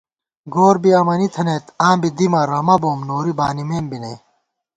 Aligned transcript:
گور 0.53 0.75
بی 0.81 0.91
امَنی 0.99 1.27
تھنَئیت 1.33 1.65
آں 1.87 1.95
بی 2.01 2.09
دِمہ 2.17 2.41
رَمہ 2.51 2.75
بوم 2.81 2.99
نوری 3.09 3.33
بانِمېم 3.39 3.85
بی 3.89 3.97
نئ 4.03 4.15